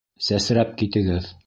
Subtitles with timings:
[0.29, 1.33] Сәсрәп китегеҙ!